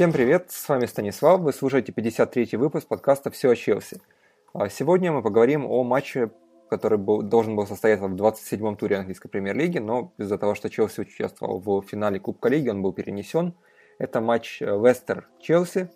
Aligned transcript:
Всем 0.00 0.12
привет, 0.14 0.50
с 0.50 0.66
вами 0.66 0.86
Станислав, 0.86 1.42
вы 1.42 1.52
слушаете 1.52 1.92
53-й 1.92 2.56
выпуск 2.56 2.88
подкаста 2.88 3.30
«Все 3.30 3.50
о 3.50 3.54
Челси». 3.54 4.00
А 4.54 4.70
сегодня 4.70 5.12
мы 5.12 5.22
поговорим 5.22 5.66
о 5.66 5.84
матче, 5.84 6.30
который 6.70 6.96
был, 6.96 7.20
должен 7.20 7.54
был 7.54 7.66
состояться 7.66 8.08
в 8.08 8.14
27-м 8.14 8.76
туре 8.76 8.96
английской 8.96 9.28
премьер-лиги, 9.28 9.76
но 9.76 10.10
из-за 10.16 10.38
того, 10.38 10.54
что 10.54 10.70
Челси 10.70 11.02
участвовал 11.02 11.60
в 11.60 11.82
финале 11.82 12.18
Кубка 12.18 12.48
Лиги, 12.48 12.70
он 12.70 12.80
был 12.80 12.94
перенесен. 12.94 13.52
Это 13.98 14.22
матч 14.22 14.62
Вестер-Челси. 14.62 15.90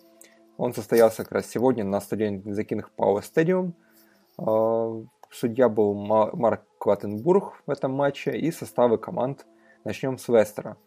Он 0.57 0.71
состоялся 0.75 1.23
как 1.23 1.31
раз 1.31 1.47
сегодня 1.47 1.83
на 1.83 1.99
стадионе 1.99 2.43
Закинных 2.53 2.91
Пауэр 2.91 3.23
Стадиум. 3.23 3.73
Судья 5.31 5.67
был 5.67 5.95
Марк 5.95 6.61
Клаттенбург 6.77 7.63
в 7.65 7.71
этом 7.71 7.93
матче 7.93 8.37
и 8.37 8.51
составы 8.51 8.99
команд. 8.99 9.47
Начнем 9.83 10.19
с 10.19 10.27
Вестера. 10.27 10.77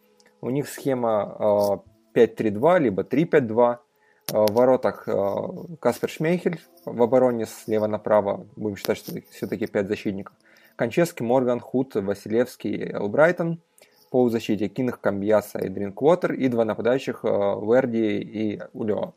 У 0.41 0.51
них 0.51 0.69
схема 0.69 1.83
5-3-2, 2.19 2.75
а, 2.75 2.79
либо 2.79 3.03
3-5-2. 3.03 3.79
А, 4.33 4.47
в 4.47 4.53
воротах 4.53 5.09
а, 5.09 5.49
Каспер 5.81 6.11
Шмейхель 6.11 6.61
в 6.85 7.03
обороне 7.03 7.47
слева 7.47 7.87
направо. 7.87 8.47
Будем 8.57 8.77
считать, 8.77 8.99
что 8.99 9.13
все-таки 9.31 9.67
5 9.67 9.89
защитников. 9.89 10.35
Конческий, 10.77 11.25
Морган, 11.25 11.61
Худ, 11.61 11.95
Василевский, 11.95 12.93
Элбрайтон. 12.93 13.61
По 14.11 14.29
защите 14.31 14.69
Кинг, 14.69 15.01
Камбьяса 15.01 15.59
и 15.59 15.69
Дринквотер. 15.69 16.33
И 16.33 16.49
два 16.49 16.65
нападающих 16.65 17.25
Верди 17.25 18.19
и 18.19 18.61
Улео. 18.73 19.13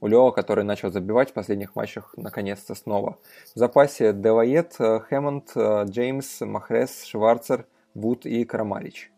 Улео, 0.00 0.32
который 0.32 0.64
начал 0.64 0.90
забивать 0.90 1.30
в 1.30 1.34
последних 1.34 1.76
матчах 1.76 2.12
наконец-то 2.16 2.74
снова. 2.74 3.18
В 3.54 3.58
запасе 3.58 4.12
Девает, 4.12 4.74
Хэммонд, 4.78 5.52
Джеймс, 5.56 6.40
Махрес, 6.40 7.04
Шварцер, 7.04 7.66
Вуд 7.94 8.26
и 8.26 8.44
Крамарич. 8.44 9.12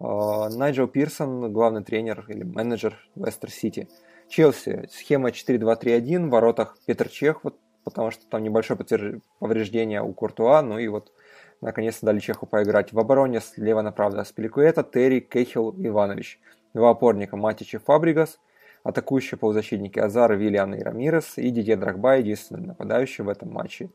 Найджел 0.00 0.88
Пирсон, 0.88 1.52
главный 1.52 1.84
тренер 1.84 2.24
или 2.28 2.42
менеджер 2.42 2.98
Вестер 3.14 3.50
Сити. 3.50 3.88
Челси, 4.28 4.88
схема 4.90 5.28
4-2-3-1, 5.28 6.26
в 6.26 6.30
воротах 6.30 6.78
Петр 6.86 7.08
Чех, 7.08 7.44
вот, 7.44 7.58
потому 7.84 8.10
что 8.10 8.26
там 8.26 8.42
небольшое 8.42 8.78
повреждение 9.38 10.02
у 10.02 10.12
Куртуа, 10.12 10.62
ну 10.62 10.78
и 10.78 10.88
вот 10.88 11.12
наконец-то 11.60 12.06
дали 12.06 12.20
Чеху 12.20 12.46
поиграть. 12.46 12.92
В 12.92 12.98
обороне 12.98 13.40
слева 13.40 13.82
направо 13.82 14.24
Спиликуэта, 14.24 14.82
Терри, 14.82 15.20
Кехил, 15.20 15.74
Иванович. 15.76 16.40
Два 16.72 16.90
опорника 16.90 17.36
Матич 17.36 17.74
и 17.74 17.78
Фабригас– 17.78 18.38
атакующие 18.82 19.38
полузащитники 19.38 19.98
Азар, 19.98 20.34
Виллиан 20.34 20.74
и 20.74 20.82
Рамирес 20.82 21.36
и 21.36 21.50
Дидье 21.50 21.76
Драгба, 21.76 22.18
единственный 22.18 22.68
нападающий 22.68 23.24
в 23.24 23.28
этом 23.28 23.52
матче. 23.52 23.90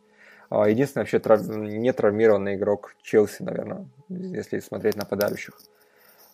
А, 0.49 0.69
единственный 0.69 1.03
вообще 1.03 1.19
трав... 1.19 1.41
не 1.47 1.91
травмированный 1.91 2.55
игрок 2.55 2.95
Челси, 3.01 3.43
наверное, 3.43 3.87
если 4.09 4.59
смотреть 4.59 4.95
нападающих. 4.95 5.57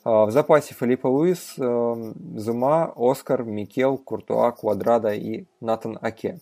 А, 0.04 0.26
в 0.26 0.32
запасе 0.32 0.74
Филиппа 0.74 1.08
Луис, 1.08 1.54
э, 1.58 2.14
Зума, 2.36 2.92
Оскар, 2.96 3.44
Микел, 3.44 3.98
Куртуа, 3.98 4.52
Квадрада 4.52 5.14
и 5.14 5.46
Натан 5.60 5.98
Аке. 6.02 6.40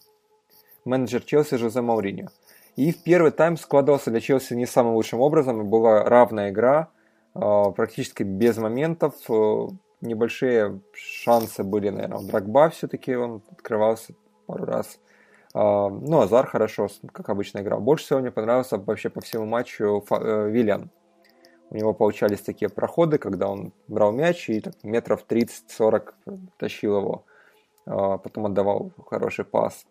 Менеджер 0.85 1.21
Челси 1.21 1.55
Жозе 1.55 1.81
Мауриньо. 1.81 2.29
И 2.77 2.93
в 2.93 3.03
первый 3.03 3.31
тайм 3.31 3.57
складывался 3.57 4.11
для 4.11 4.21
Челси 4.21 4.53
не 4.53 4.65
самым 4.65 4.93
лучшим 4.93 5.19
образом. 5.19 5.69
Была 5.69 6.05
равная 6.05 6.51
игра, 6.51 6.89
а, 7.33 7.71
практически 7.71 8.23
без 8.23 8.57
моментов. 8.57 9.13
Э, 9.27 9.67
небольшие 9.99 10.79
шансы 10.93 11.63
были, 11.63 11.89
наверное, 11.89 12.19
у 12.19 12.23
Драгба 12.23 12.69
все-таки 12.69 13.15
он 13.15 13.41
открывался 13.51 14.13
пару 14.45 14.65
раз. 14.65 14.99
Ну, 15.51 16.21
Азар 16.21 16.45
хорошо, 16.45 16.89
как 17.11 17.27
обычно, 17.29 17.59
играл. 17.59 17.81
Больше 17.81 18.05
всего 18.05 18.19
мне 18.19 18.29
понравился 18.29 18.77
вообще 18.77 19.09
по 19.09 19.19
всему 19.19 19.45
матчу 19.45 20.05
э, 20.11 20.49
Виллиан. 20.49 20.91
У 21.71 21.75
него 21.75 21.93
получались 21.93 22.41
такие 22.41 22.69
проходы, 22.69 23.17
когда 23.17 23.47
он 23.47 23.73
брал 23.87 24.11
мяч 24.11 24.49
и 24.49 24.59
так, 24.59 24.73
метров 24.83 25.25
30-40 25.27 26.13
тащил 26.57 26.97
его. 26.97 27.25
А, 27.85 28.17
потом 28.17 28.47
отдавал 28.47 28.91
хороший 29.07 29.45
пас. 29.45 29.85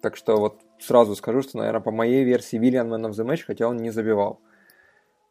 Так 0.00 0.16
что 0.16 0.36
вот 0.36 0.60
сразу 0.78 1.14
скажу, 1.14 1.42
что, 1.42 1.58
наверное, 1.58 1.80
по 1.80 1.90
моей 1.90 2.24
версии 2.24 2.56
Виллиан 2.56 2.92
Man 2.92 3.10
of 3.10 3.12
the 3.12 3.26
Match, 3.26 3.42
хотя 3.46 3.68
он 3.68 3.76
не 3.76 3.90
забивал. 3.90 4.40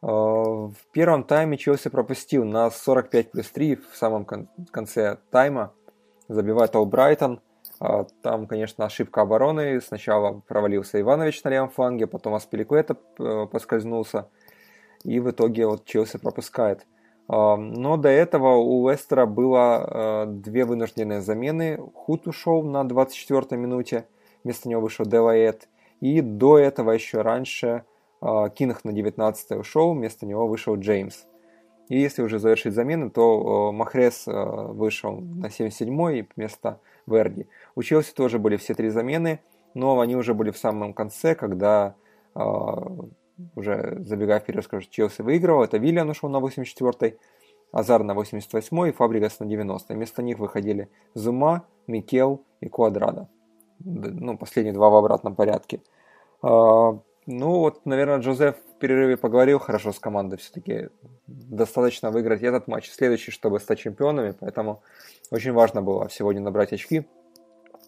Э, 0.01 0.07
в 0.07 0.75
первом 0.91 1.23
тайме 1.23 1.57
Челси 1.57 1.89
пропустил 1.89 2.43
на 2.43 2.69
45 2.69 3.31
плюс 3.31 3.49
3 3.49 3.75
в 3.75 3.95
самом 3.95 4.25
конце 4.25 5.17
тайма. 5.31 5.73
Забивает 6.27 6.75
Олбрайтон. 6.75 7.41
А, 7.79 8.05
там, 8.21 8.47
конечно, 8.47 8.85
ошибка 8.85 9.21
обороны. 9.21 9.81
Сначала 9.81 10.41
провалился 10.47 10.99
Иванович 11.01 11.43
на 11.43 11.49
левом 11.49 11.69
фланге, 11.69 12.07
потом 12.07 12.33
Аспиликуэта 12.33 12.97
э, 13.19 13.47
поскользнулся. 13.51 14.27
И 15.03 15.19
в 15.19 15.31
итоге 15.31 15.67
вот 15.67 15.85
Челси 15.85 16.17
пропускает. 16.17 16.85
Но 17.27 17.97
до 17.97 18.09
этого 18.09 18.55
у 18.55 18.89
Лестера 18.89 19.25
было 19.25 20.25
э, 20.25 20.25
две 20.27 20.65
вынужденные 20.65 21.21
замены. 21.21 21.79
Худ 21.93 22.27
ушел 22.27 22.63
на 22.63 22.83
24-й 22.83 23.55
минуте. 23.57 24.05
Вместо 24.43 24.67
него 24.67 24.81
вышел 24.81 25.05
Делаэт. 25.05 25.69
И 26.01 26.19
до 26.19 26.57
этого 26.57 26.91
еще 26.91 27.21
раньше 27.21 27.85
а, 28.19 28.49
Кинг 28.49 28.83
на 28.83 28.91
19 28.91 29.51
ушел, 29.51 29.93
вместо 29.93 30.25
него 30.25 30.47
вышел 30.47 30.75
Джеймс. 30.75 31.23
И 31.87 31.97
если 31.97 32.23
уже 32.23 32.39
завершить 32.39 32.73
замены, 32.73 33.09
то 33.09 33.71
Махрес 33.71 34.23
вышел 34.25 35.19
на 35.19 35.45
77-й 35.45 36.27
вместо 36.35 36.79
Верди. 37.07 37.47
У 37.75 37.83
Челси 37.83 38.13
тоже 38.13 38.39
были 38.39 38.57
все 38.57 38.73
три 38.73 38.89
замены, 38.89 39.39
но 39.73 39.99
они 39.99 40.15
уже 40.15 40.33
были 40.33 40.51
в 40.51 40.57
самом 40.57 40.93
конце, 40.93 41.35
когда 41.35 41.95
уже 43.55 43.97
забегая 44.05 44.39
вперед, 44.39 44.63
скажу, 44.63 44.87
Челси 44.89 45.21
выигрывал. 45.21 45.63
Это 45.63 45.77
Виллиан 45.77 46.09
ушел 46.09 46.29
на 46.29 46.37
84-й, 46.37 47.17
Азар 47.71 48.03
на 48.03 48.13
88-й 48.13 48.89
и 48.89 48.91
Фабригас 48.91 49.39
на 49.39 49.45
90-й. 49.45 49.95
Вместо 49.95 50.21
них 50.21 50.39
выходили 50.39 50.89
Зума, 51.13 51.65
Микел 51.87 52.43
и 52.61 52.69
Квадрада. 52.69 53.27
Ну, 53.79 54.37
последние 54.37 54.73
два 54.73 54.89
в 54.89 54.95
обратном 54.95 55.35
порядке. 55.35 55.81
Ну 56.41 57.01
вот, 57.25 57.85
наверное, 57.85 58.19
Джозеф 58.19 58.57
в 58.57 58.77
перерыве 58.79 59.17
поговорил 59.17 59.57
хорошо 59.57 59.93
с 59.93 59.99
командой. 59.99 60.37
Все-таки 60.37 60.89
достаточно 61.27 62.11
выиграть 62.11 62.43
этот 62.43 62.67
матч, 62.67 62.91
следующий, 62.91 63.31
чтобы 63.31 63.59
стать 63.59 63.79
чемпионами. 63.79 64.35
Поэтому 64.39 64.81
очень 65.31 65.53
важно 65.53 65.81
было 65.81 66.09
сегодня 66.09 66.41
набрать 66.41 66.73
очки. 66.73 67.07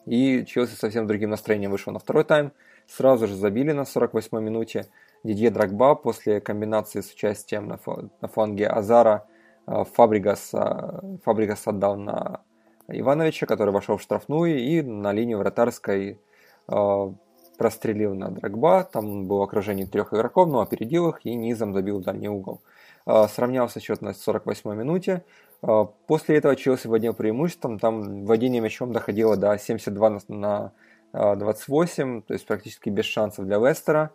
И 0.05 0.45
Челси 0.45 0.75
совсем 0.75 1.05
другим 1.05 1.31
настроением 1.31 1.71
вышел 1.71 1.91
на 1.91 1.99
второй 1.99 2.23
тайм. 2.23 2.53
Сразу 2.87 3.27
же 3.27 3.35
забили 3.35 3.71
на 3.71 3.81
48-й 3.81 4.41
минуте. 4.41 4.87
Дидье 5.25 5.49
Драгба 5.49 5.95
после 5.95 6.39
комбинации 6.39 7.01
с 7.01 7.11
участием 7.11 7.67
на, 7.67 7.79
на 8.21 8.27
фланге 8.27 8.67
Азара 8.67 9.25
э, 9.65 9.83
Фабригас, 9.93 10.51
э, 10.53 11.17
Фабригас 11.23 11.65
отдал 11.65 11.97
на 11.97 12.41
Ивановича, 12.87 13.47
который 13.47 13.73
вошел 13.73 13.97
в 13.97 14.03
штрафную, 14.03 14.59
и 14.59 14.83
на 14.83 15.11
линию 15.13 15.39
вратарской 15.39 16.19
э, 16.67 17.11
прострелил 17.57 18.13
на 18.13 18.29
Драгба, 18.29 18.83
там 18.83 19.25
было 19.25 19.45
окружение 19.45 19.87
трех 19.87 20.13
игроков, 20.13 20.47
но 20.47 20.59
опередил 20.59 21.09
их 21.09 21.25
и 21.25 21.33
низом 21.33 21.73
забил 21.73 22.01
в 22.01 22.03
дальний 22.03 22.29
угол. 22.29 22.61
Сравнялся 23.05 23.79
счет 23.79 24.01
на 24.01 24.13
48 24.13 24.75
минуте. 24.75 25.23
После 25.61 26.37
этого 26.37 26.55
Челси 26.55 26.87
владел 26.87 27.13
преимуществом, 27.13 27.79
там 27.79 28.25
владение 28.25 28.61
мячом 28.61 28.91
доходило 28.91 29.37
до 29.37 29.57
72 29.57 30.19
на 30.27 30.71
28, 31.13 32.23
то 32.23 32.33
есть 32.33 32.45
практически 32.45 32.89
без 32.89 33.05
шансов 33.05 33.45
для 33.45 33.57
Лестера. 33.57 34.11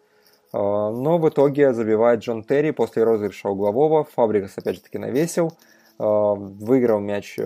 А, 0.52 0.91
но 0.91 1.19
в 1.19 1.29
итоге 1.29 1.73
забивает 1.73 2.20
Джон 2.20 2.44
Терри 2.44 2.70
после 2.70 3.05
розыгрыша 3.05 3.49
углового. 3.49 4.05
Фабрикас 4.05 4.58
опять 4.58 4.76
же 4.76 4.82
таки 4.82 4.99
навесил. 4.99 5.52
Выиграл 5.99 7.00
мяч 7.00 7.38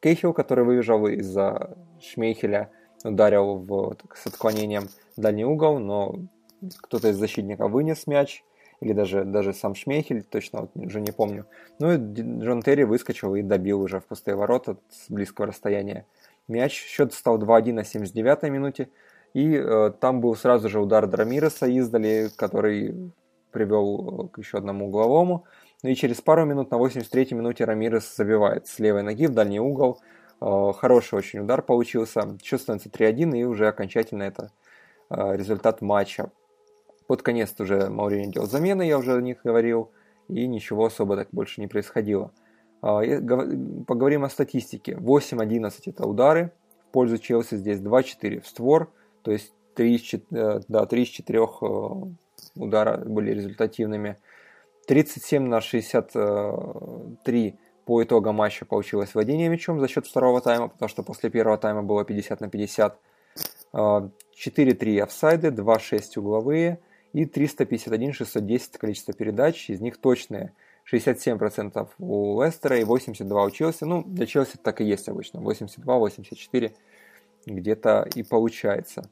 Кейхил, 0.00 0.32
который 0.32 0.64
выбежал 0.64 1.06
из-за 1.06 1.76
Шмейхеля 2.00 2.70
ударил 3.04 3.56
в, 3.56 3.96
с 4.14 4.26
отклонением 4.26 4.88
дальний 5.16 5.44
угол, 5.44 5.78
но 5.78 6.16
кто-то 6.78 7.08
из 7.08 7.16
защитников 7.16 7.70
вынес 7.70 8.06
мяч, 8.06 8.44
или 8.80 8.92
даже, 8.92 9.24
даже 9.24 9.52
сам 9.52 9.74
Шмейхель, 9.74 10.22
точно 10.22 10.62
вот 10.62 10.70
уже 10.74 11.00
не 11.00 11.12
помню. 11.12 11.46
Ну 11.78 11.92
и 11.92 11.96
Джон 11.96 12.62
Терри 12.62 12.84
выскочил 12.84 13.34
и 13.34 13.42
добил 13.42 13.80
уже 13.80 14.00
в 14.00 14.06
пустые 14.06 14.34
ворота 14.34 14.76
с 14.90 15.10
близкого 15.10 15.48
расстояния 15.48 16.06
мяч. 16.48 16.72
Счет 16.72 17.12
стал 17.14 17.38
2-1 17.38 17.72
на 17.72 17.80
79-й 17.80 18.50
минуте. 18.50 18.88
И 19.34 19.54
э, 19.54 19.92
там 19.98 20.20
был 20.20 20.36
сразу 20.36 20.68
же 20.68 20.80
удар 20.80 21.06
Драмиреса 21.06 21.66
издали, 21.66 22.30
который 22.36 23.12
привел 23.50 24.28
к 24.32 24.38
еще 24.38 24.58
одному 24.58 24.88
угловому. 24.88 25.44
Ну 25.82 25.90
и 25.90 25.94
через 25.94 26.20
пару 26.20 26.44
минут 26.44 26.70
на 26.70 26.76
83-й 26.76 27.34
минуте 27.34 27.64
Рамирес 27.64 28.14
забивает 28.16 28.66
с 28.66 28.78
левой 28.78 29.02
ноги 29.02 29.26
в 29.26 29.34
дальний 29.34 29.60
угол. 29.60 30.00
Э, 30.40 30.72
хороший 30.76 31.18
очень 31.18 31.40
удар 31.40 31.62
получился. 31.62 32.36
Чувствуется 32.40 32.88
3-1 32.88 33.36
и 33.38 33.44
уже 33.44 33.68
окончательно 33.68 34.24
это 34.24 34.50
э, 35.10 35.36
результат 35.36 35.82
матча. 35.82 36.30
Под 37.06 37.22
конец 37.22 37.54
уже 37.58 37.90
Маурини 37.90 38.32
делал 38.32 38.48
замены, 38.48 38.82
я 38.82 38.98
уже 38.98 39.14
о 39.14 39.20
них 39.20 39.42
говорил, 39.44 39.90
и 40.28 40.46
ничего 40.46 40.86
особо 40.86 41.16
так 41.16 41.28
больше 41.32 41.60
не 41.60 41.66
происходило. 41.66 42.32
Э, 42.82 43.20
поговорим 43.86 44.24
о 44.24 44.30
статистике. 44.30 44.92
8-11 44.92 45.72
это 45.86 46.06
удары 46.06 46.52
в 46.88 46.92
пользу 46.92 47.18
Челси, 47.18 47.56
здесь 47.56 47.80
2-4 47.80 48.40
в 48.40 48.46
створ, 48.46 48.92
то 49.22 49.32
есть 49.32 49.52
3 49.74 49.94
из 49.94 50.00
4, 50.02 50.60
да, 50.68 50.86
3 50.86 51.02
из 51.02 51.08
4 51.08 51.40
удара 52.56 52.96
были 52.98 53.32
результативными. 53.32 54.16
37 54.86 55.42
на 55.42 55.60
63 55.60 57.54
по 57.84 58.02
итогам 58.02 58.34
матча 58.36 58.64
получилось 58.64 59.14
владение 59.14 59.48
мячом 59.48 59.80
за 59.80 59.88
счет 59.88 60.06
второго 60.06 60.40
тайма, 60.40 60.68
потому 60.68 60.88
что 60.88 61.02
после 61.02 61.30
первого 61.30 61.58
тайма 61.58 61.82
было 61.82 62.04
50 62.04 62.40
на 62.40 62.48
50. 62.48 62.98
4-3 63.72 65.00
офсайды, 65.00 65.48
2-6 65.48 66.18
угловые 66.18 66.78
и 67.14 67.24
351-610 67.24 68.78
количество 68.78 69.14
передач, 69.14 69.70
из 69.70 69.80
них 69.80 69.96
точные 69.98 70.52
67% 70.92 71.88
у 71.98 72.42
Лестера 72.42 72.78
и 72.78 72.84
82% 72.84 73.46
у 73.46 73.50
Челси. 73.50 73.84
Ну, 73.84 74.02
для 74.02 74.26
Челси 74.26 74.58
так 74.62 74.80
и 74.80 74.84
есть 74.84 75.08
обычно, 75.08 75.38
82-84 75.38 76.72
где-то 77.46 78.08
и 78.14 78.22
получается. 78.22 79.10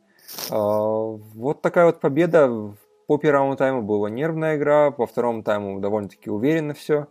А, 0.51 0.57
вот 0.59 1.63
такая 1.63 1.87
вот 1.87 2.01
победа. 2.01 2.75
По 3.07 3.19
первому 3.19 3.57
тайму 3.57 3.83
была 3.83 4.09
нервная 4.09 4.57
игра, 4.57 4.93
по 4.93 5.05
второму 5.05 5.43
тайму 5.43 5.81
довольно-таки 5.81 6.31
уверенно 6.31 6.75
все. 6.75 7.09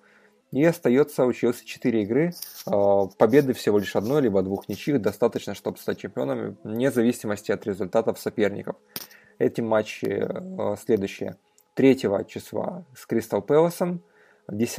И 0.51 0.63
остается 0.63 1.25
у 1.25 1.33
Челси 1.33 1.65
4 1.65 2.03
игры. 2.03 2.33
А, 2.65 3.07
победы 3.17 3.53
всего 3.53 3.79
лишь 3.79 3.95
одной, 3.95 4.21
либо 4.21 4.41
двух 4.41 4.69
ничьих 4.69 5.01
достаточно, 5.01 5.53
чтобы 5.53 5.77
стать 5.77 5.99
чемпионами, 5.99 6.55
вне 6.63 6.89
зависимости 6.91 7.51
от 7.51 7.65
результатов 7.65 8.17
соперников. 8.17 8.77
Эти 9.37 9.61
матчи 9.61 10.07
а, 10.07 10.75
следующие. 10.77 11.35
3 11.75 11.97
числа 12.27 12.83
с 12.95 13.05
Кристал 13.05 13.41
Пэласом, 13.41 14.01
10 14.49 14.77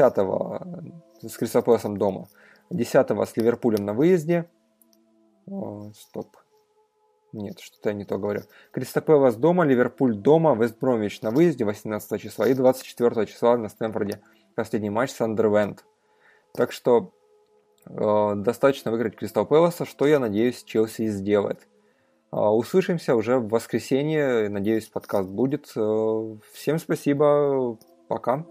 с 1.22 1.36
Кристал 1.38 1.62
Пэласом 1.62 1.96
дома, 1.96 2.28
10 2.70 3.10
с 3.10 3.36
Ливерпулем 3.36 3.84
на 3.86 3.94
выезде. 3.94 4.46
О, 5.50 5.90
стоп. 5.94 6.36
Нет, 7.32 7.58
что-то 7.60 7.90
я 7.90 7.94
не 7.94 8.04
то 8.04 8.18
говорю. 8.18 8.42
Кристал 8.72 9.02
Пэлас 9.02 9.36
дома, 9.36 9.64
Ливерпуль 9.64 10.14
дома, 10.14 10.54
Вестбромвич 10.54 11.22
на 11.22 11.30
выезде 11.30 11.64
18 11.64 12.20
числа 12.20 12.48
и 12.48 12.54
24 12.54 13.26
числа 13.26 13.56
на 13.56 13.68
Стэнфорде 13.68 14.20
последний 14.54 14.90
матч 14.90 15.10
Сандервенд. 15.10 15.84
Так 16.52 16.72
что 16.72 17.12
э, 17.86 18.32
достаточно 18.36 18.90
выиграть 18.90 19.16
Кристал 19.16 19.46
Пэласа, 19.46 19.84
что, 19.84 20.06
я 20.06 20.18
надеюсь, 20.18 20.62
Челси 20.64 21.06
сделает. 21.08 21.68
Э, 22.32 22.36
услышимся 22.36 23.14
уже 23.14 23.38
в 23.38 23.48
воскресенье. 23.48 24.48
Надеюсь, 24.48 24.86
подкаст 24.86 25.28
будет. 25.28 25.72
Э, 25.76 26.36
всем 26.52 26.78
спасибо. 26.78 27.76
Пока. 28.08 28.44